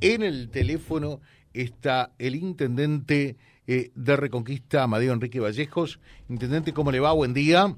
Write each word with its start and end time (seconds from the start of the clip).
en 0.00 0.22
el 0.22 0.50
teléfono 0.50 1.20
está 1.54 2.10
el 2.18 2.36
intendente 2.36 3.36
eh, 3.66 3.90
de 3.94 4.16
Reconquista, 4.16 4.82
Amadeo 4.82 5.12
Enrique 5.12 5.40
Vallejos. 5.40 5.98
Intendente, 6.28 6.72
¿cómo 6.72 6.92
le 6.92 7.00
va? 7.00 7.12
Buen 7.12 7.34
día. 7.34 7.74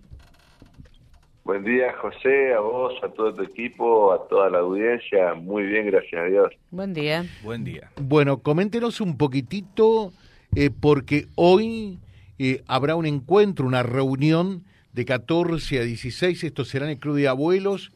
Buen 1.45 1.65
día, 1.65 1.95
José, 1.95 2.53
a 2.53 2.61
vos, 2.61 2.93
a 3.03 3.09
todo 3.09 3.35
tu 3.35 3.43
equipo, 3.43 4.13
a 4.13 4.29
toda 4.29 4.51
la 4.51 4.59
audiencia. 4.59 5.33
Muy 5.35 5.63
bien, 5.63 5.87
gracias 5.87 6.21
a 6.21 6.25
Dios. 6.27 6.53
Buen 6.71 6.93
día. 6.93 7.25
Buen 7.43 7.65
día. 7.65 7.91
Bueno, 7.97 8.41
coméntenos 8.41 9.01
un 9.01 9.17
poquitito, 9.17 10.13
eh, 10.55 10.69
porque 10.69 11.27
hoy 11.37 12.01
eh, 12.39 12.63
habrá 12.67 12.97
un 12.97 13.07
encuentro, 13.07 13.67
una 13.67 13.83
reunión 13.83 14.65
de 14.93 15.07
14 15.07 15.79
a 15.79 15.83
16. 15.85 16.45
Esto 16.45 16.67
será 16.67 16.85
en 16.85 16.93
el 16.93 16.99
Club 16.99 17.17
de 17.17 17.29
Abuelos 17.29 17.93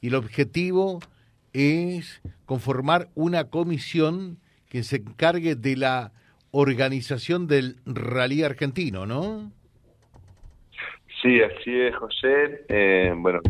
y 0.00 0.06
el 0.08 0.14
objetivo 0.14 1.00
es 1.52 2.22
conformar 2.46 3.08
una 3.14 3.50
comisión 3.50 4.38
que 4.68 4.82
se 4.82 4.96
encargue 4.96 5.54
de 5.54 5.76
la 5.76 6.12
organización 6.50 7.46
del 7.46 7.76
rally 7.86 8.42
argentino, 8.42 9.06
¿no? 9.06 9.50
Sí, 11.22 11.40
así 11.40 11.80
es, 11.80 11.94
José. 11.96 12.64
Eh, 12.68 13.14
bueno, 13.16 13.40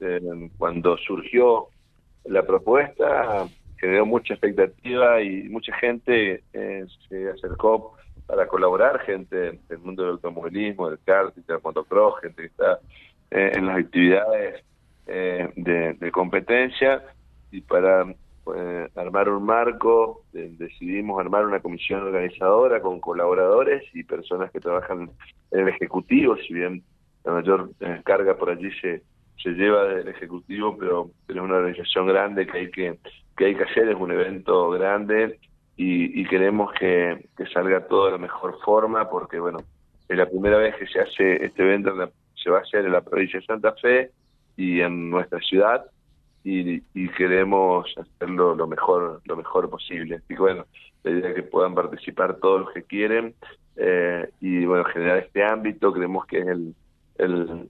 eh, 0.00 0.20
cuando 0.56 0.96
surgió 0.98 1.68
la 2.24 2.44
propuesta, 2.44 3.48
generó 3.78 4.06
mucha 4.06 4.34
expectativa 4.34 5.20
y 5.20 5.48
mucha 5.48 5.74
gente 5.76 6.44
eh, 6.52 6.86
se 7.08 7.30
acercó 7.30 7.96
para 8.26 8.46
colaborar, 8.46 9.00
gente 9.00 9.58
del 9.68 9.78
mundo 9.78 10.02
del 10.02 10.12
automovilismo, 10.12 10.88
del 10.88 10.98
kart, 11.04 11.34
del 11.34 11.58
motocross, 11.62 12.20
gente 12.20 12.42
que 12.42 12.48
está 12.48 12.80
en 13.30 13.66
las 13.66 13.78
actividades 13.78 14.64
de, 15.06 16.10
competencia 16.12 17.02
y 17.56 17.62
para 17.62 18.06
pues, 18.44 18.96
armar 18.96 19.30
un 19.30 19.44
marco, 19.44 20.24
decidimos 20.32 21.18
armar 21.18 21.46
una 21.46 21.60
comisión 21.60 22.02
organizadora 22.02 22.82
con 22.82 23.00
colaboradores 23.00 23.82
y 23.94 24.04
personas 24.04 24.50
que 24.50 24.60
trabajan 24.60 25.10
en 25.50 25.60
el 25.60 25.68
Ejecutivo, 25.68 26.36
si 26.36 26.52
bien 26.52 26.82
la 27.24 27.32
mayor 27.32 27.70
eh, 27.80 28.02
carga 28.04 28.36
por 28.36 28.50
allí 28.50 28.70
se, 28.80 29.02
se 29.42 29.50
lleva 29.50 29.84
del 29.84 30.08
Ejecutivo, 30.08 30.76
pero, 30.78 31.10
es 31.26 31.34
una 31.34 31.56
organización 31.56 32.06
grande 32.06 32.46
que 32.46 32.58
hay 32.58 32.70
que, 32.70 32.98
que 33.36 33.46
hay 33.46 33.54
que 33.54 33.64
hacer, 33.64 33.88
es 33.88 33.96
un 33.96 34.12
evento 34.12 34.68
grande 34.70 35.38
y, 35.78 36.24
queremos 36.26 36.72
que, 36.78 37.28
salga 37.52 37.86
todo 37.86 38.06
de 38.06 38.12
la 38.12 38.18
mejor 38.18 38.58
forma 38.64 39.08
porque, 39.08 39.40
bueno, 39.40 39.58
es 40.08 40.16
la 40.16 40.26
primera 40.26 40.58
vez 40.58 40.76
que 40.76 40.86
se 40.86 41.00
hace 41.00 41.44
este 41.44 41.62
evento, 41.62 41.92
se 42.34 42.50
va 42.50 42.58
a 42.58 42.62
hacer 42.62 42.84
en 42.84 42.92
la 42.92 43.00
provincia 43.00 43.40
de 43.40 43.46
Santa 43.46 43.72
Fe 43.72 44.10
y 44.56 44.80
en 44.80 45.10
nuestra 45.10 45.38
ciudad 45.40 45.86
y, 46.46 47.08
queremos 47.16 47.92
hacerlo 47.96 48.54
lo 48.54 48.66
mejor 48.66 49.20
lo 49.24 49.36
mejor 49.36 49.68
posible. 49.68 50.20
Y 50.28 50.34
bueno, 50.34 50.64
la 51.02 51.10
idea 51.10 51.34
que 51.34 51.42
puedan 51.42 51.74
participar 51.74 52.36
todos 52.36 52.62
los 52.62 52.72
que 52.72 52.82
quieren 52.84 53.34
eh, 53.76 54.30
y 54.40 54.64
bueno, 54.64 54.84
generar 54.84 55.18
este 55.18 55.44
ámbito, 55.44 55.92
creemos 55.92 56.24
que 56.26 56.38
es 56.38 56.46
el, 56.46 56.74
el, 57.18 57.68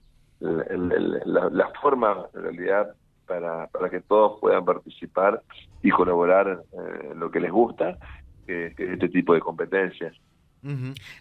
la, 1.25 1.71
forma 1.81 2.27
en 2.35 2.43
realidad 2.43 2.93
para, 3.25 3.67
para 3.67 3.89
que 3.89 3.99
todos 4.01 4.39
puedan 4.39 4.63
participar 4.63 5.41
y 5.81 5.89
colaborar 5.89 6.63
eh, 6.71 7.13
lo 7.15 7.31
que 7.31 7.39
les 7.39 7.51
gusta, 7.51 7.97
que, 8.45 8.67
es 8.67 8.79
este 8.79 9.09
tipo 9.09 9.33
de 9.33 9.39
competencias. 9.39 10.15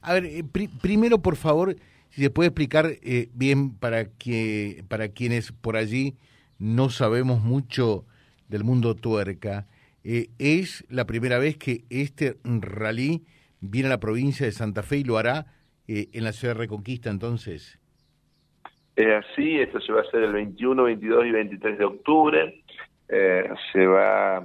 A 0.02 0.12
ver, 0.12 0.26
eh, 0.26 0.44
primero 0.82 1.18
por 1.18 1.36
favor, 1.36 1.74
si 2.10 2.22
se 2.22 2.30
puede 2.30 2.48
explicar 2.48 2.86
eh, 3.02 3.30
bien 3.32 3.74
para 3.76 4.06
que 4.06 4.84
para 4.88 5.08
quienes 5.08 5.52
por 5.52 5.76
allí 5.76 6.16
no 6.58 6.88
sabemos 6.90 7.42
mucho 7.42 8.04
del 8.48 8.64
mundo 8.64 8.94
tuerca, 8.94 9.66
es 10.04 10.84
la 10.88 11.04
primera 11.04 11.38
vez 11.38 11.56
que 11.56 11.84
este 11.90 12.36
rally 12.44 13.24
viene 13.60 13.88
a 13.88 13.90
la 13.90 14.00
provincia 14.00 14.46
de 14.46 14.52
Santa 14.52 14.84
Fe 14.84 14.98
y 14.98 15.04
lo 15.04 15.18
hará 15.18 15.46
en 15.88 16.22
la 16.22 16.32
ciudad 16.32 16.54
de 16.54 16.60
Reconquista 16.60 17.10
entonces. 17.10 17.80
Es 18.94 19.24
así, 19.24 19.58
esto 19.58 19.80
se 19.80 19.92
va 19.92 20.00
a 20.00 20.04
hacer 20.04 20.22
el 20.22 20.32
21, 20.32 20.84
22 20.84 21.26
y 21.26 21.30
23 21.32 21.78
de 21.78 21.84
octubre. 21.84 22.62
Eh, 23.08 23.50
se 23.72 23.86
va 23.86 24.42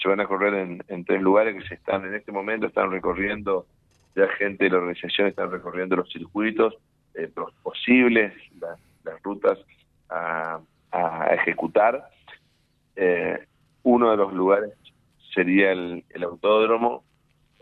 se 0.00 0.08
van 0.08 0.20
a 0.20 0.26
correr 0.26 0.80
en, 0.88 1.04
tres 1.04 1.20
lugares 1.20 1.54
que 1.54 1.68
se 1.68 1.74
están 1.74 2.06
en 2.06 2.14
este 2.14 2.32
momento 2.32 2.66
están 2.66 2.90
recorriendo 2.90 3.66
ya 4.16 4.26
gente 4.38 4.64
de 4.64 4.70
la 4.70 4.78
organización 4.78 5.28
están 5.28 5.50
recorriendo 5.50 5.96
los 5.96 6.10
circuitos 6.10 6.74
eh, 7.14 7.30
posibles 7.62 8.32
las, 8.58 9.22
rutas 9.22 9.58
a, 10.08 10.58
ejecutar. 11.32 12.08
Eh, 12.96 13.46
uno 13.82 14.10
de 14.10 14.16
los 14.16 14.32
lugares 14.32 14.72
sería 15.34 15.72
el, 15.72 16.04
autódromo 16.22 17.04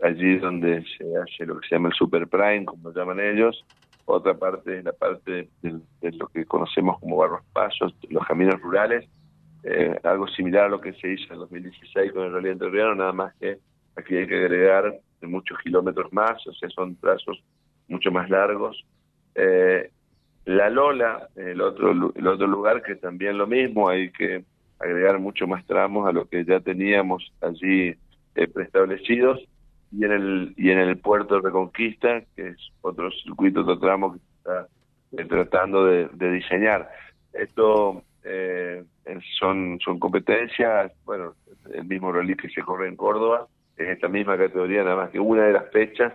allí 0.03 0.37
donde 0.37 0.83
se 0.97 1.05
hace 1.17 1.45
lo 1.45 1.59
que 1.59 1.67
se 1.67 1.75
llama 1.75 1.89
el 1.89 1.95
super 1.95 2.27
prime 2.27 2.65
como 2.65 2.91
llaman 2.91 3.19
ellos. 3.19 3.63
Otra 4.05 4.33
parte 4.33 4.79
es 4.79 4.83
la 4.83 4.93
parte 4.93 5.49
de, 5.61 5.79
lo 6.11 6.27
que 6.27 6.45
conocemos 6.45 6.99
como 6.99 7.17
barros 7.17 7.45
pasos, 7.53 7.95
los 8.09 8.25
caminos 8.25 8.59
rurales, 8.61 9.07
eh, 9.63 9.95
algo 10.03 10.27
similar 10.27 10.65
a 10.65 10.69
lo 10.69 10.81
que 10.81 10.93
se 10.93 11.13
hizo 11.13 11.33
en 11.33 11.39
2016 11.39 12.11
con 12.11 12.23
el 12.23 12.33
Rally 12.33 12.49
Entrerriano, 12.49 12.95
nada 12.95 13.13
más 13.13 13.33
que 13.35 13.59
aquí 13.95 14.17
hay 14.17 14.27
que 14.27 14.37
agregar 14.37 14.99
muchos 15.21 15.57
kilómetros 15.59 16.11
más, 16.11 16.45
o 16.47 16.53
sea, 16.53 16.69
son 16.69 16.95
trazos 16.95 17.41
mucho 17.87 18.11
más 18.11 18.29
largos. 18.29 18.83
Eh, 19.35 19.91
la 20.45 20.69
Lola, 20.69 21.29
el 21.35 21.61
otro, 21.61 21.91
el 21.91 22.27
otro 22.27 22.47
lugar 22.47 22.81
que 22.81 22.95
también 22.95 23.37
lo 23.37 23.47
mismo, 23.47 23.89
hay 23.89 24.11
que 24.11 24.43
agregar 24.79 25.19
mucho 25.19 25.47
más 25.47 25.65
tramos 25.65 26.07
a 26.07 26.11
lo 26.11 26.27
que 26.27 26.43
ya 26.43 26.59
teníamos 26.59 27.31
allí 27.41 27.95
eh, 28.35 28.47
preestablecidos 28.47 29.39
y 29.91 30.05
en 30.05 30.11
el 30.11 30.53
y 30.57 30.71
en 30.71 30.79
el 30.79 30.97
puerto 30.97 31.35
de 31.35 31.41
Reconquista, 31.41 32.21
que 32.35 32.49
es 32.49 32.57
otro 32.81 33.11
circuito, 33.11 33.61
otro 33.61 33.77
tramo 33.77 34.13
que 34.13 34.19
está 34.37 34.67
eh, 35.17 35.25
tratando 35.25 35.85
de, 35.85 36.07
diseñar. 36.31 36.89
Esto 37.33 38.03
eh, 38.23 38.83
son 39.37 39.79
son 39.83 39.99
competencias, 39.99 40.91
bueno, 41.05 41.35
el 41.73 41.85
mismo 41.85 42.11
rally 42.11 42.35
que 42.35 42.49
se 42.49 42.61
corre 42.61 42.87
en 42.87 42.95
Córdoba, 42.95 43.47
es 43.77 43.89
esta 43.89 44.07
misma 44.07 44.37
categoría, 44.37 44.83
nada 44.83 44.95
más 44.95 45.09
que 45.11 45.19
una 45.19 45.43
de 45.43 45.53
las 45.53 45.69
fechas 45.71 46.13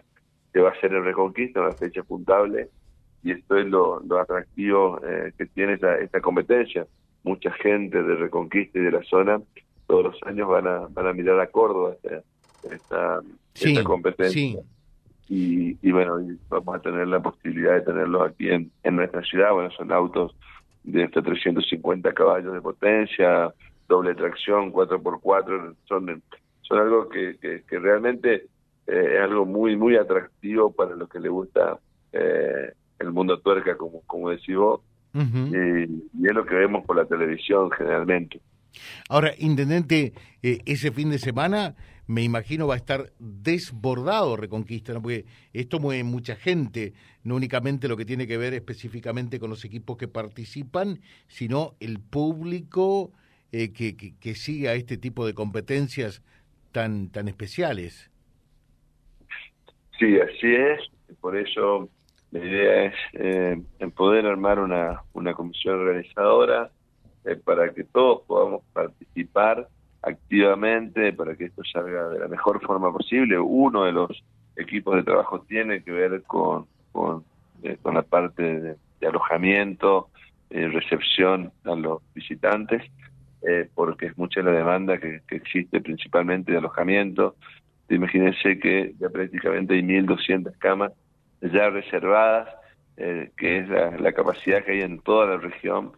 que 0.53 0.61
va 0.61 0.71
a 0.71 0.81
ser 0.81 0.93
el 0.95 1.05
Reconquista, 1.05 1.61
una 1.61 1.73
fecha 1.73 2.03
puntable, 2.03 2.71
y 3.27 3.33
esto 3.33 3.57
es 3.57 3.67
lo, 3.67 4.01
atractivo 4.21 5.01
eh, 5.05 5.33
que 5.37 5.47
tiene 5.47 5.73
esta, 5.73 5.99
esta 5.99 6.21
competencia. 6.21 6.87
Mucha 7.25 7.51
gente 7.55 8.01
de 8.01 8.15
Reconquista 8.15 8.79
y 8.79 8.83
de 8.83 8.93
la 8.93 9.03
zona 9.03 9.41
todos 9.89 10.05
los 10.05 10.23
años 10.23 10.49
van 10.49 10.67
a, 10.69 10.87
van 10.91 11.09
a 11.09 11.13
mirar 11.13 11.41
a 11.41 11.49
Córdoba 11.49 11.97
esta, 12.71 13.21
esta, 13.55 13.85
competencia. 13.85 14.61
Y, 15.29 15.91
bueno, 15.91 16.19
vamos 16.49 16.77
a 16.77 16.79
tener 16.79 17.09
la 17.09 17.21
posibilidad 17.21 17.75
de 17.75 17.81
tenerlo 17.81 18.23
aquí 18.23 18.49
en, 18.49 18.71
en 18.85 18.95
nuestra 18.95 19.23
ciudad. 19.23 19.53
Bueno, 19.53 19.71
son 19.73 19.91
autos 19.91 20.37
de 20.85 21.03
hasta 21.03 21.21
350 21.21 22.13
caballos 22.13 22.55
de 22.55 22.61
potencia, 22.61 23.53
doble 23.89 24.15
tracción, 24.15 24.73
4x4, 24.73 25.75
son, 25.89 26.23
son 26.61 26.79
algo 26.79 27.09
que, 27.09 27.37
que, 27.41 27.79
realmente 27.81 28.47
eh, 28.87 29.15
es 29.15 29.21
algo 29.21 29.45
muy, 29.45 29.77
muy 29.77 29.97
atractivo 29.97 30.71
para 30.71 30.95
los 30.95 31.09
que 31.09 31.19
le 31.19 31.29
gusta 31.29 31.81
eh, 32.13 32.73
el 32.99 33.13
mundo 33.13 33.39
tuerca, 33.41 33.77
como, 33.77 34.03
como 34.03 34.31
decís 34.31 34.57
vos, 34.57 34.81
y, 35.15 35.19
y, 35.19 36.27
es 36.27 36.35
lo 36.35 36.45
que 36.45 36.55
vemos 36.55 36.85
por 36.85 36.97
la 36.97 37.07
televisión 37.07 37.71
generalmente. 37.71 38.41
Ahora, 39.09 39.33
Intendente, 39.39 40.13
eh, 40.43 40.59
ese 40.67 40.91
fin 40.93 41.11
de 41.11 41.19
semana 41.19 41.75
me 42.07 42.23
imagino 42.23 42.67
va 42.69 42.75
a 42.75 42.79
estar 42.79 43.13
desbordado 43.19 44.37
Reconquista, 44.37 44.93
¿no? 44.93 45.03
porque 45.03 45.25
esto 45.53 45.81
mueve 45.81 46.05
mucha 46.05 46.37
gente, 46.37 46.93
no 47.25 47.35
únicamente 47.35 47.89
lo 47.89 47.97
que 47.97 48.05
tiene 48.05 48.27
que 48.27 48.39
ver 48.39 48.55
específicamente 48.55 49.41
con 49.41 49.51
los 49.51 49.65
equipos 49.65 49.97
que 49.97 50.09
participan, 50.09 51.01
sino 51.27 51.75
el 51.81 51.99
público 51.99 53.13
eh, 53.53 53.73
que, 53.73 53.97
que, 53.97 54.35
siga 54.35 54.75
este 54.75 54.99
tipo 54.99 55.27
de 55.27 55.35
competencias 55.35 56.23
tan, 56.73 57.11
tan 57.11 57.27
especiales. 57.29 58.11
Sí, 59.99 60.19
así 60.21 60.55
es, 60.55 60.81
por 61.21 61.37
eso 61.37 61.89
la 62.33 62.39
idea 62.39 62.85
es 62.85 62.95
eh, 63.15 63.63
poder 63.95 64.27
armar 64.27 64.59
una, 64.59 65.03
una 65.13 65.35
comisión 65.35 65.81
organizadora 65.81 66.71
eh, 67.27 67.35
para 67.35 67.75
que 67.75 67.83
todos 67.83 68.23
podamos 68.27 68.63
participar 68.73 69.69
activamente, 70.03 71.13
para 71.13 71.35
que 71.35 71.47
esto 71.47 71.63
salga 71.65 72.09
de 72.09 72.21
la 72.21 72.29
mejor 72.29 72.65
forma 72.65 72.93
posible. 72.93 73.37
Uno 73.37 73.85
de 73.85 73.93
los 73.93 74.23
equipos 74.55 74.95
de 74.95 75.03
trabajo 75.03 75.41
tiene 75.41 75.83
que 75.83 75.91
ver 75.91 76.23
con, 76.23 76.67
con, 76.93 77.25
eh, 77.65 77.77
la 77.85 78.03
parte 78.03 78.61
de, 78.61 78.77
alojamiento, 79.07 80.09
eh, 80.51 80.69
recepción 80.69 81.53
a 81.65 81.75
los 81.75 82.01
visitantes, 82.15 82.83
porque 83.77 84.07
es 84.07 84.19
mucha 84.19 84.43
la 84.43 84.51
demanda 84.51 84.99
que, 84.99 85.21
existe 85.31 85.81
principalmente 85.81 86.51
de 86.51 86.59
alojamiento. 86.59 87.37
Imagínense 87.89 88.59
que 88.59 88.95
ya 88.99 89.09
prácticamente 89.09 89.75
hay 89.75 89.83
1.200 89.83 90.57
camas 90.59 90.93
ya 91.41 91.71
reservadas, 91.71 92.49
que 92.97 93.59
es 93.59 93.69
la, 93.69 93.91
la 93.99 94.13
capacidad 94.13 94.65
que 94.65 94.73
hay 94.73 94.81
en 94.81 95.01
toda 95.01 95.27
la 95.27 95.37
región 95.37 95.93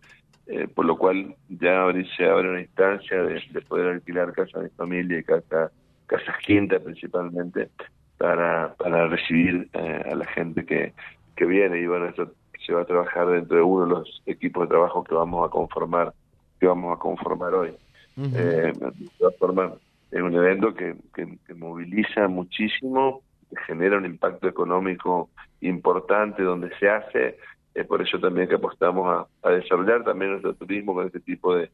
eh, 0.49 0.67
por 0.67 0.87
lo 0.87 0.97
cual 0.97 1.37
ya 1.51 1.93
se 2.17 2.25
abre 2.25 2.49
una 2.49 2.63
instancia 2.63 3.23
de, 3.23 3.61
poder 3.69 3.89
alquilar 3.89 4.33
casas 4.33 4.63
de 4.63 4.71
familia 4.71 5.19
y 5.19 5.23
casa, 5.23 5.71
casas 6.07 6.37
quintas 6.39 6.81
principalmente 6.81 7.69
para, 8.17 8.75
para 8.77 9.09
recibir 9.09 9.69
eh, 9.75 10.03
a 10.11 10.15
la 10.15 10.25
gente 10.25 10.65
que, 10.65 10.95
que 11.37 11.45
viene 11.45 11.79
y 11.81 11.87
bueno, 11.87 12.07
eso 12.07 12.33
se 12.65 12.73
va 12.73 12.81
a 12.81 12.87
trabajar 12.87 13.27
dentro 13.27 13.59
de 13.59 13.63
uno 13.63 13.85
de 13.85 13.91
los 13.91 14.23
equipos 14.25 14.63
de 14.63 14.69
trabajo 14.69 15.05
que 15.05 15.15
vamos 15.15 15.47
a 15.47 15.51
conformar 15.51 16.15
que 16.59 16.67
vamos 16.67 16.97
a 16.97 16.99
conformar 16.99 17.53
hoy. 17.53 17.75
de 18.17 18.73
todas 19.19 19.37
formas, 19.37 19.73
es 20.11 20.23
un 20.23 20.35
evento 20.35 20.73
que, 20.75 20.97
que, 21.15 21.55
moviliza 21.55 22.27
muchísimo, 22.27 23.21
que 23.21 23.28
genera 23.67 23.97
un 23.97 24.05
impacto 24.05 24.49
económico 24.49 25.31
importante 25.61 26.43
donde 26.43 26.71
se 26.79 26.89
hace 26.89 27.39
es 27.75 27.87
por 27.87 28.03
eso 28.03 28.19
también 28.19 28.49
que 28.49 28.57
apostamos 28.57 29.27
a, 29.43 29.51
desarrollar 29.51 30.03
también 30.03 30.33
nuestro 30.33 30.55
turismo 30.55 30.95
con 30.95 31.07
este 31.07 31.21
tipo 31.21 31.55
de, 31.55 31.71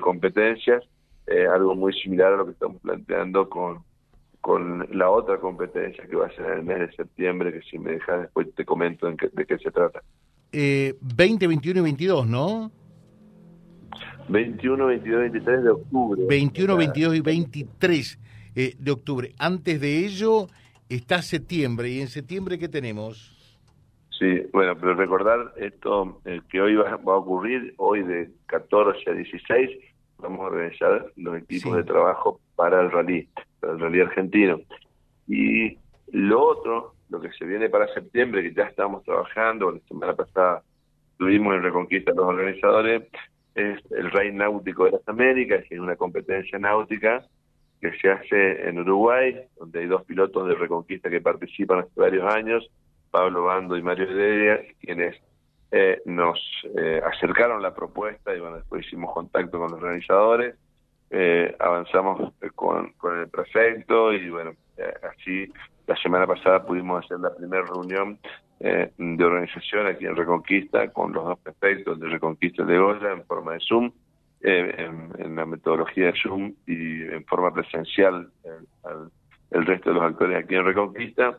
competencias, 0.00 0.82
eh, 1.26 1.46
algo 1.46 1.74
muy 1.74 1.92
similar 1.92 2.32
a 2.32 2.36
lo 2.36 2.46
que 2.46 2.52
estamos 2.52 2.80
planteando 2.82 3.48
con, 3.48 3.84
con 4.40 4.86
la 4.90 5.08
otra 5.08 5.38
competencia 5.38 6.04
que 6.06 6.16
va 6.16 6.26
a 6.26 6.30
ser 6.30 6.46
en 6.46 6.52
el 6.58 6.64
mes 6.64 6.78
de 6.80 6.92
septiembre, 6.96 7.52
que 7.52 7.62
si 7.62 7.78
me 7.78 7.92
dejas 7.92 8.22
después 8.22 8.52
te 8.54 8.64
comento 8.64 9.08
en 9.08 9.16
de 9.16 9.46
qué 9.46 9.58
se 9.58 9.70
trata. 9.70 10.02
Eh, 10.52 10.94
20, 11.00 11.46
21 11.46 11.80
y 11.80 11.82
22, 11.82 12.26
¿no? 12.26 12.72
21, 14.28 14.86
22 14.86 15.18
y 15.18 15.22
23 15.22 15.62
de 15.62 15.70
octubre. 15.70 16.22
21, 16.28 16.76
22 16.76 17.14
y 17.14 17.20
23 17.20 18.18
eh, 18.56 18.74
de 18.78 18.90
octubre. 18.90 19.34
Antes 19.38 19.80
de 19.80 20.04
ello 20.04 20.48
está 20.88 21.22
septiembre. 21.22 21.88
¿Y 21.88 22.00
en 22.00 22.08
septiembre 22.08 22.58
qué 22.58 22.68
tenemos? 22.68 23.32
Sí, 24.18 24.46
bueno, 24.52 24.74
pero 24.76 24.94
recordar 24.94 25.52
esto 25.56 26.20
eh, 26.24 26.40
que 26.48 26.60
hoy 26.60 26.74
va, 26.76 26.90
a 26.90 27.16
ocurrir, 27.16 27.74
hoy 27.76 28.02
de 28.02 28.30
14 28.46 29.10
a 29.10 29.12
16, 29.12 29.70
vamos 30.18 30.40
a 30.40 30.44
organizar 30.44 31.12
los 31.16 31.36
equipos 31.36 31.76
de 31.76 31.84
trabajo 31.84 32.40
para 32.54 32.80
el 32.80 32.90
rally, 32.90 33.28
para 33.60 33.74
el 33.74 33.80
rally 33.80 34.00
argentino. 34.00 34.60
Y 35.28 35.76
lo 36.12 36.42
otro, 36.42 36.94
lo 37.10 37.20
que 37.20 37.30
se 37.32 37.44
viene 37.44 37.68
para 37.68 37.92
septiembre, 37.92 38.42
que 38.42 38.54
ya 38.54 38.64
estamos 38.64 39.04
trabajando, 39.04 39.70
la 39.70 39.80
semana 39.80 40.14
pasada 40.14 40.62
tuvimos 41.18 41.54
en 41.54 41.62
Reconquista 41.62 42.12
los 42.12 42.26
organizadores, 42.26 43.02
es 43.54 43.80
el 43.90 44.10
Rally 44.10 44.32
Náutico 44.32 44.84
de 44.84 44.92
las 44.92 45.08
Américas, 45.08 45.64
que 45.68 45.74
es 45.74 45.80
una 45.80 45.96
competencia 45.96 46.58
náutica 46.58 47.26
que 47.80 47.92
se 47.98 48.10
hace 48.10 48.68
en 48.68 48.78
Uruguay, 48.78 49.36
donde 49.58 49.80
hay 49.80 49.86
dos 49.86 50.04
pilotos 50.04 50.48
de 50.48 50.54
Reconquista 50.54 51.10
que 51.10 51.20
participan 51.20 51.80
hace 51.80 51.90
varios 51.96 52.32
años, 52.32 52.70
Pablo 53.10 53.44
Bando 53.44 53.76
y 53.76 53.82
Mario 53.82 54.10
Heredia, 54.10 54.60
quienes 54.80 55.16
eh, 55.70 56.00
nos 56.04 56.38
eh, 56.76 57.00
acercaron 57.04 57.60
la 57.60 57.74
propuesta 57.74 58.34
y 58.34 58.40
bueno, 58.40 58.56
después 58.56 58.86
hicimos 58.86 59.12
contacto 59.12 59.58
con 59.58 59.70
los 59.70 59.80
organizadores, 59.80 60.54
eh, 61.10 61.54
avanzamos 61.58 62.32
con, 62.54 62.92
con 62.92 63.18
el 63.18 63.28
prefecto 63.28 64.12
y 64.12 64.30
bueno, 64.30 64.52
así 65.10 65.52
la 65.86 65.96
semana 65.96 66.26
pasada 66.26 66.64
pudimos 66.64 67.04
hacer 67.04 67.20
la 67.20 67.34
primera 67.34 67.64
reunión 67.64 68.18
de 68.58 69.22
organización 69.22 69.86
aquí 69.86 70.06
en 70.06 70.16
Reconquista 70.16 70.88
con 70.88 71.12
los 71.12 71.24
dos 71.24 71.38
prefectos 71.40 72.00
de 72.00 72.08
Reconquista 72.08 72.64
de 72.64 72.78
Goya 72.78 73.12
en 73.12 73.24
forma 73.26 73.52
de 73.52 73.60
Zoom, 73.60 73.92
en, 74.46 75.36
la 75.36 75.44
metodología 75.44 76.06
de 76.06 76.20
Zoom 76.20 76.54
y 76.66 77.02
en 77.02 77.24
forma 77.24 77.52
presencial 77.52 78.30
el 79.50 79.66
resto 79.66 79.90
de 79.90 79.96
los 79.96 80.04
actores 80.04 80.44
aquí 80.44 80.54
en 80.54 80.64
Reconquista. 80.64 81.38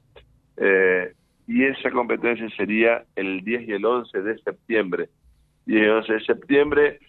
Eh, 0.57 1.13
y 1.47 1.63
esa 1.63 1.89
competencia 1.91 2.49
sería 2.57 3.05
el 3.15 3.43
10 3.43 3.69
y 3.69 3.71
el 3.71 3.85
11 3.85 4.21
de 4.21 4.37
septiembre. 4.39 5.09
10 5.65 5.81
y 5.81 5.87
11 5.87 6.13
de 6.13 6.19
septiembre, 6.21 6.99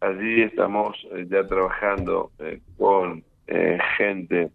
allí 0.00 0.42
estamos 0.42 0.96
eh, 1.12 1.26
ya 1.28 1.46
trabajando 1.46 2.30
eh, 2.38 2.60
con 2.76 3.24
eh, 3.48 3.78
gente 3.96 4.50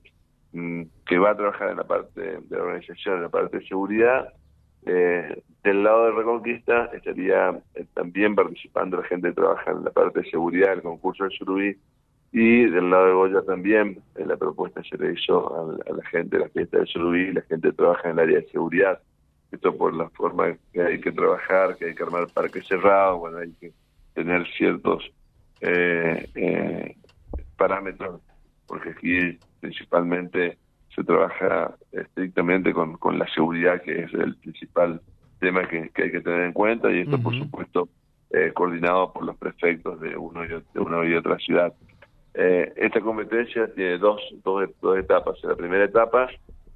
mm, 0.53 0.83
que 1.05 1.17
va 1.17 1.31
a 1.31 1.35
trabajar 1.35 1.71
en 1.71 1.77
la 1.77 1.83
parte 1.83 2.21
de 2.21 2.57
la 2.57 2.63
organización, 2.63 3.17
en 3.17 3.23
la 3.23 3.29
parte 3.29 3.59
de 3.59 3.67
seguridad. 3.67 4.33
Del 5.63 5.83
lado 5.83 6.05
de 6.05 6.11
Reconquista 6.11 6.89
estaría 6.93 7.57
también 7.93 8.35
participando 8.35 8.97
la 8.97 9.07
gente 9.07 9.29
que 9.29 9.35
trabaja 9.35 9.71
en 9.71 9.85
la 9.85 9.91
parte 9.91 10.19
de 10.19 10.29
seguridad 10.29 10.71
del 10.71 10.81
concurso 10.81 11.23
de 11.23 11.29
Surubí. 11.31 11.77
Y 12.33 12.65
del 12.65 12.89
lado 12.89 13.05
de 13.05 13.13
Goya 13.13 13.41
también 13.43 14.01
la 14.15 14.35
propuesta 14.35 14.81
se 14.83 14.97
le 14.97 15.13
hizo 15.13 15.79
a, 15.87 15.93
la 15.93 16.05
gente 16.05 16.37
de 16.37 16.43
la 16.43 16.49
fiesta 16.49 16.79
de 16.79 16.85
Surubí, 16.87 17.31
la 17.31 17.41
gente 17.43 17.69
que 17.69 17.75
trabaja 17.75 18.09
en 18.09 18.19
el 18.19 18.19
área 18.19 18.39
de 18.39 18.47
seguridad. 18.49 18.99
Esto 19.51 19.77
por 19.77 19.93
la 19.93 20.09
forma 20.09 20.57
que 20.73 20.81
hay 20.81 20.99
que 20.99 21.11
trabajar, 21.11 21.77
que 21.77 21.85
hay 21.85 21.95
que 21.95 22.03
armar 22.03 22.27
parques 22.33 22.67
cerrados, 22.67 23.19
bueno, 23.19 23.37
hay 23.37 23.51
que 23.51 23.71
tener 24.15 24.45
ciertos 24.57 25.11
eh, 25.61 26.27
eh, 26.35 26.97
parámetros, 27.55 28.19
porque 28.67 28.89
aquí 28.89 29.37
principalmente 29.61 30.57
se 30.93 31.03
trabaja 31.03 31.75
estrictamente 31.91 32.73
con, 32.73 32.97
con 32.97 33.17
la 33.19 33.27
seguridad, 33.27 33.81
que 33.81 34.03
es 34.03 34.13
el 34.13 34.35
principal 34.37 34.99
tema 35.43 35.67
que, 35.67 35.91
hay 35.95 36.11
que 36.11 36.21
tener 36.21 36.41
en 36.41 36.53
cuenta, 36.53 36.91
y 36.91 37.01
esto, 37.01 37.19
por 37.19 37.37
supuesto, 37.37 37.89
eh, 38.31 38.51
coordinado 38.53 39.13
por 39.13 39.25
los 39.25 39.37
prefectos 39.37 39.99
de, 39.99 40.15
uno 40.17 40.45
y, 40.45 40.47
de 40.47 40.79
una 40.79 41.05
y 41.05 41.13
otra 41.13 41.37
ciudad. 41.37 41.73
esta 42.33 42.99
competencia 43.01 43.71
tiene 43.73 43.97
dos, 43.97 44.19
dos, 44.43 44.69
dos 44.81 44.97
etapas. 44.97 45.37
La 45.43 45.55
primera 45.55 45.85
etapa 45.85 46.29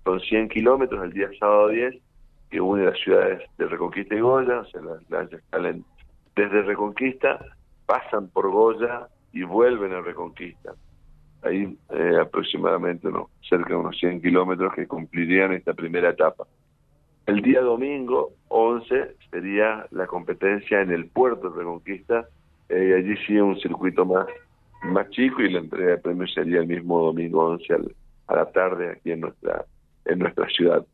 son 0.03 0.19
100 0.19 0.49
kilómetros 0.49 1.03
el 1.03 1.13
día 1.13 1.29
sábado 1.39 1.69
10 1.69 1.95
que 2.49 2.61
une 2.61 2.85
las 2.85 2.97
ciudades 2.99 3.41
de 3.57 3.65
Reconquista 3.65 4.15
y 4.15 4.19
Goya, 4.19 4.59
o 4.59 4.65
sea, 4.65 4.81
las 4.81 5.09
lanchas 5.09 5.41
salen 5.51 5.83
desde 6.35 6.61
Reconquista, 6.61 7.39
pasan 7.85 8.29
por 8.29 8.49
Goya 8.49 9.07
y 9.33 9.43
vuelven 9.43 9.93
a 9.93 10.01
Reconquista. 10.01 10.73
Ahí 11.41 11.77
eh, 11.89 12.17
aproximadamente 12.19 13.09
no, 13.09 13.29
cerca 13.47 13.69
de 13.69 13.75
unos 13.75 13.97
100 13.97 14.21
kilómetros 14.21 14.73
que 14.73 14.87
cumplirían 14.87 15.53
esta 15.53 15.73
primera 15.73 16.09
etapa. 16.09 16.45
El 17.27 17.41
día 17.41 17.62
domingo 17.62 18.31
11 18.47 19.15
sería 19.29 19.85
la 19.91 20.07
competencia 20.07 20.81
en 20.81 20.91
el 20.91 21.07
puerto 21.07 21.50
de 21.50 21.59
Reconquista, 21.59 22.27
eh, 22.69 22.89
y 22.89 22.94
allí 22.94 23.18
sí 23.25 23.38
un 23.38 23.59
circuito 23.59 24.06
más, 24.06 24.27
más 24.83 25.09
chico 25.09 25.41
y 25.41 25.51
la 25.51 25.59
entrega 25.59 25.91
de 25.91 25.97
premios 25.97 26.33
sería 26.33 26.59
el 26.59 26.68
mismo 26.68 27.03
domingo 27.03 27.45
11 27.45 27.75
a 28.27 28.35
la 28.35 28.51
tarde 28.51 28.91
aquí 28.91 29.12
en 29.12 29.21
nuestra, 29.21 29.65
en 30.06 30.19
nuestra 30.19 30.47
ciudad. 30.50 30.85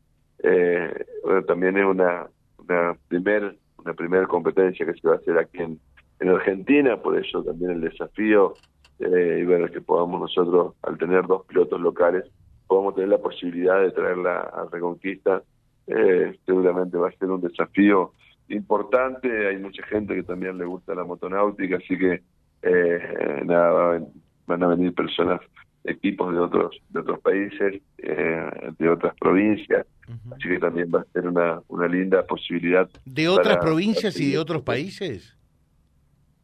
Eh, 0.43 1.05
bueno, 1.23 1.43
también 1.43 1.77
es 1.77 1.85
una, 1.85 2.27
una 2.57 2.97
primer 3.07 3.55
una 3.83 3.93
primera 3.93 4.25
competencia 4.27 4.85
que 4.85 4.93
se 4.93 5.07
va 5.07 5.15
a 5.15 5.17
hacer 5.17 5.37
aquí 5.37 5.57
en, 5.59 5.79
en 6.19 6.29
Argentina, 6.29 6.97
por 6.97 7.17
eso 7.17 7.43
también 7.43 7.71
el 7.71 7.81
desafío 7.81 8.53
eh, 8.99 9.39
y 9.41 9.45
bueno, 9.45 9.67
que 9.67 9.81
podamos 9.81 10.21
nosotros, 10.21 10.75
al 10.83 10.97
tener 10.97 11.27
dos 11.27 11.45
pilotos 11.45 11.79
locales, 11.81 12.25
podamos 12.67 12.95
tener 12.95 13.09
la 13.09 13.17
posibilidad 13.17 13.81
de 13.81 13.91
traerla 13.91 14.39
a 14.39 14.67
Reconquista, 14.71 15.43
eh, 15.87 16.37
seguramente 16.45 16.97
va 16.97 17.09
a 17.09 17.11
ser 17.13 17.29
un 17.29 17.41
desafío 17.41 18.13
importante, 18.49 19.47
hay 19.47 19.57
mucha 19.57 19.85
gente 19.87 20.15
que 20.15 20.23
también 20.23 20.57
le 20.57 20.65
gusta 20.65 20.95
la 20.95 21.03
motonáutica, 21.03 21.77
así 21.77 21.97
que 21.97 22.21
eh, 22.61 23.41
nada, 23.45 24.01
van 24.47 24.63
a 24.63 24.67
venir 24.67 24.93
personas 24.93 25.41
equipos 25.83 26.33
de 26.33 26.39
otros 26.39 26.81
de 26.89 26.99
otros 26.99 27.19
países, 27.19 27.81
eh, 27.97 28.51
de 28.79 28.89
otras 28.89 29.13
provincias, 29.19 29.85
así 30.31 30.49
que 30.49 30.59
también 30.59 30.89
va 30.93 31.01
a 31.01 31.05
ser 31.11 31.27
una, 31.27 31.61
una 31.67 31.87
linda 31.87 32.25
posibilidad. 32.25 32.89
¿De 33.05 33.27
otras 33.27 33.57
provincias 33.57 34.19
y 34.19 34.31
de 34.31 34.37
otros 34.37 34.61
países? 34.61 35.37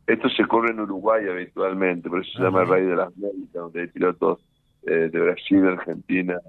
Esto 0.08 0.28
se 0.30 0.46
corre 0.46 0.72
en 0.72 0.80
Uruguay 0.80 1.24
habitualmente, 1.30 2.10
por 2.10 2.22
eso 2.22 2.32
se 2.38 2.44
llama 2.44 2.66
Rey 2.66 2.84
de 2.84 2.96
las 2.96 3.08
Américas, 3.16 3.54
donde 3.54 3.82
hay 3.82 3.88
pilotos 3.88 4.40
eh, 4.84 5.10
de 5.12 5.20
Brasil, 5.20 5.66
Argentina, 5.68 6.40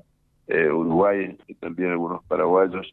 eh, 0.51 0.71
Uruguay 0.71 1.37
y 1.49 1.55
también 1.55 1.91
algunos 1.91 2.25
paraguayos. 2.25 2.93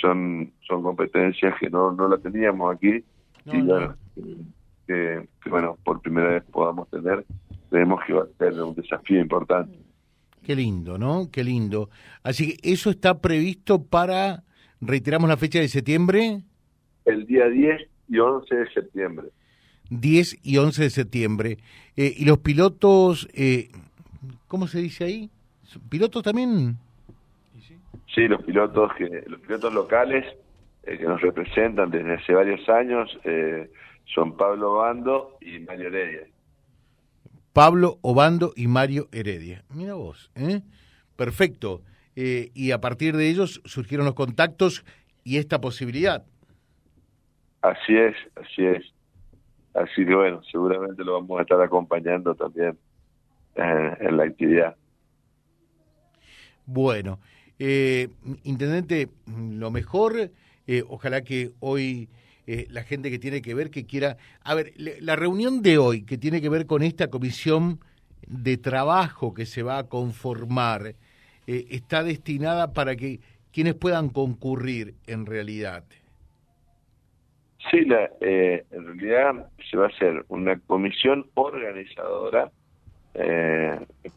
son 0.00 0.52
son 0.66 0.82
competencias 0.82 1.54
que 1.58 1.70
no, 1.70 1.92
no 1.92 2.08
la 2.08 2.18
teníamos 2.18 2.74
aquí 2.74 3.04
y 3.46 3.66
que, 4.86 5.28
bueno, 5.48 5.78
por 5.84 6.00
primera 6.00 6.30
vez 6.30 6.44
podamos 6.50 6.88
tener 6.90 7.24
creemos 7.70 8.00
que 8.06 8.12
va 8.12 8.24
a 8.24 8.38
ser 8.38 8.60
un 8.60 8.74
desafío 8.74 9.20
importante. 9.20 9.78
Qué 10.42 10.56
lindo, 10.56 10.98
¿no? 10.98 11.30
Qué 11.30 11.44
lindo. 11.44 11.88
Así 12.22 12.56
que 12.56 12.72
eso 12.72 12.90
está 12.90 13.20
previsto 13.20 13.82
para, 13.82 14.42
reiteramos 14.80 15.28
la 15.28 15.36
fecha 15.36 15.60
de 15.60 15.68
septiembre. 15.68 16.42
El 17.04 17.26
día 17.26 17.48
10 17.48 17.80
y 18.08 18.18
11 18.18 18.54
de 18.54 18.70
septiembre. 18.72 19.28
10 19.90 20.38
y 20.42 20.56
11 20.56 20.82
de 20.82 20.90
septiembre. 20.90 21.58
Eh, 21.96 22.14
¿Y 22.16 22.24
los 22.24 22.38
pilotos, 22.38 23.28
eh, 23.32 23.70
cómo 24.48 24.66
se 24.66 24.80
dice 24.80 25.04
ahí? 25.04 25.30
¿Pilotos 25.88 26.22
también? 26.22 26.76
Sí, 28.14 28.26
los 28.26 28.42
pilotos, 28.42 28.92
que, 28.94 29.24
los 29.26 29.40
pilotos 29.40 29.72
locales 29.72 30.24
eh, 30.82 30.98
que 30.98 31.04
nos 31.04 31.20
representan 31.20 31.90
desde 31.90 32.14
hace 32.14 32.32
varios 32.32 32.68
años 32.68 33.10
son 34.14 34.36
Pablo 34.36 34.74
Bando 34.74 35.36
y 35.40 35.60
Mario 35.60 35.88
Heredia. 35.88 36.26
Pablo 37.52 37.98
Obando 38.02 38.52
y 38.56 38.68
Mario 38.68 39.08
Heredia. 39.12 39.64
Mira 39.74 39.94
vos, 39.94 40.30
¿eh? 40.34 40.62
Perfecto. 41.16 41.82
Eh, 42.16 42.50
y 42.54 42.70
a 42.70 42.80
partir 42.80 43.16
de 43.16 43.28
ellos 43.28 43.60
surgieron 43.64 44.06
los 44.06 44.14
contactos 44.14 44.84
y 45.24 45.38
esta 45.38 45.60
posibilidad. 45.60 46.24
Así 47.62 47.96
es, 47.96 48.16
así 48.36 48.66
es. 48.66 48.84
Así 49.74 50.04
que 50.04 50.14
bueno, 50.14 50.42
seguramente 50.50 51.04
lo 51.04 51.14
vamos 51.14 51.38
a 51.38 51.42
estar 51.42 51.60
acompañando 51.60 52.34
también 52.34 52.78
eh, 53.56 53.96
en 54.00 54.16
la 54.16 54.24
actividad. 54.24 54.76
Bueno, 56.66 57.18
eh, 57.62 58.08
Intendente, 58.44 59.10
lo 59.26 59.70
mejor, 59.70 60.30
eh, 60.66 60.82
ojalá 60.88 61.20
que 61.20 61.50
hoy 61.60 62.08
eh, 62.46 62.66
la 62.70 62.84
gente 62.84 63.10
que 63.10 63.18
tiene 63.18 63.42
que 63.42 63.54
ver, 63.54 63.70
que 63.70 63.84
quiera... 63.84 64.16
A 64.42 64.54
ver, 64.54 64.72
la 64.78 65.14
reunión 65.14 65.60
de 65.60 65.76
hoy, 65.76 66.04
que 66.06 66.16
tiene 66.16 66.40
que 66.40 66.48
ver 66.48 66.64
con 66.64 66.82
esta 66.82 67.08
comisión 67.08 67.78
de 68.26 68.56
trabajo 68.56 69.34
que 69.34 69.44
se 69.44 69.62
va 69.62 69.76
a 69.76 69.88
conformar, 69.88 70.94
está 71.46 72.02
destinada 72.02 72.72
para 72.72 72.96
que 72.96 73.20
quienes 73.52 73.74
puedan 73.74 74.08
concurrir 74.08 74.94
en 75.06 75.26
realidad. 75.26 75.84
Sí, 77.70 77.84
la, 77.84 78.08
en 78.20 78.86
realidad 78.86 79.50
se 79.68 79.76
va 79.76 79.86
a 79.86 79.88
hacer 79.88 80.24
una 80.28 80.58
comisión 80.60 81.26
organizadora 81.34 82.52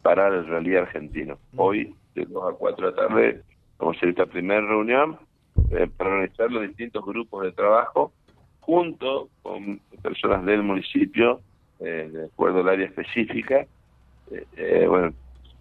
para 0.02 0.28
el 0.28 0.46
rally 0.46 0.76
argentino. 0.76 1.38
Hoy 1.56 1.94
de 2.14 2.24
2 2.26 2.54
a 2.54 2.56
4 2.56 2.86
de 2.86 2.92
la 2.92 2.96
tarde 2.96 3.42
vamos 3.78 3.96
a 3.96 3.98
hacer 3.98 4.08
esta 4.10 4.26
primera 4.26 4.60
reunión 4.60 5.18
eh, 5.70 5.88
para 5.96 6.10
organizar 6.10 6.50
los 6.50 6.62
distintos 6.62 7.04
grupos 7.04 7.44
de 7.44 7.52
trabajo 7.52 8.12
junto 8.60 9.28
con 9.42 9.80
personas 10.02 10.44
del 10.44 10.62
municipio, 10.62 11.40
eh, 11.80 12.08
de 12.12 12.24
acuerdo 12.26 12.60
al 12.60 12.68
área 12.68 12.86
específica. 12.86 13.66
Eh, 14.56 14.86
bueno, 14.88 15.12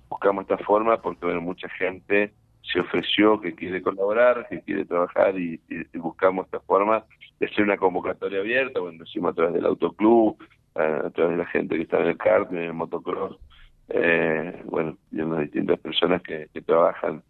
buscamos 0.09 0.43
esta 0.43 0.57
forma 0.63 1.01
porque 1.01 1.25
bueno, 1.25 1.41
mucha 1.41 1.67
gente 1.69 2.31
se 2.61 2.79
ofreció 2.79 3.41
que 3.41 3.53
quiere 3.55 3.81
colaborar, 3.81 4.47
que 4.49 4.61
quiere 4.61 4.85
trabajar 4.85 5.37
y, 5.37 5.59
buscamos 5.95 6.45
esta 6.45 6.61
forma 6.61 7.03
de 7.39 7.47
hacer 7.47 7.63
una 7.63 7.77
convocatoria 7.77 8.39
abierta, 8.39 8.79
bueno, 8.79 8.99
lo 8.99 9.03
hicimos 9.03 9.31
a 9.31 9.35
través 9.35 9.53
del 9.53 9.65
autoclub, 9.65 10.37
a 10.75 11.09
través 11.09 11.31
de 11.31 11.43
la 11.43 11.45
gente 11.47 11.75
que 11.75 11.83
está 11.83 11.99
en 11.99 12.07
el 12.07 12.17
kart, 12.17 12.51
en 12.51 12.59
el 12.59 12.73
motocross, 12.73 13.37
eh, 13.89 14.61
bueno, 14.65 14.97
y 15.11 15.17
las 15.17 15.39
distintas 15.41 15.79
personas 15.79 16.21
que, 16.21 16.47
trabajan 16.65 17.21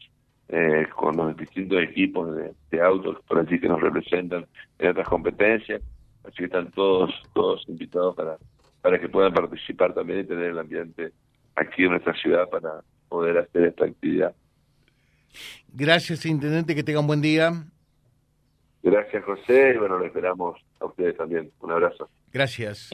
eh, 0.50 0.88
con 0.96 1.18
los 1.18 1.36
distintos 1.36 1.82
equipos 1.82 2.36
de, 2.70 2.82
autos 2.82 3.18
por 3.28 3.40
allí 3.40 3.60
que 3.60 3.68
nos 3.68 3.82
representan 3.82 4.46
en 4.80 4.90
otras 4.90 5.08
competencias, 5.08 5.82
así 6.24 6.38
que 6.38 6.46
están 6.46 6.72
todos 6.72 7.12
todos 7.34 7.64
invitados 7.68 8.16
para 8.16 8.38
para 8.84 9.00
que 9.00 9.08
puedan 9.08 9.34
participar 9.34 9.94
también 9.94 10.20
y 10.20 10.24
tener 10.26 10.52
el 10.52 10.60
ambiente 10.60 11.14
aquí 11.56 11.84
en 11.84 11.92
nuestra 11.92 12.14
ciudad 12.16 12.50
para 12.50 12.82
poder 13.08 13.38
hacer 13.38 13.64
esta 13.68 13.86
actividad. 13.86 14.36
Gracias, 15.70 16.26
Intendente, 16.26 16.76
que 16.76 16.84
tenga 16.84 17.00
un 17.00 17.08
buen 17.08 17.22
día. 17.22 17.52
Gracias, 18.84 19.24
José, 19.24 19.72
y 19.74 19.78
bueno, 19.78 19.98
lo 19.98 20.06
esperamos 20.06 20.60
a 20.82 20.86
ustedes 20.86 21.16
también. 21.16 21.50
Un 21.62 21.72
abrazo. 21.72 22.10
Gracias. 22.34 22.94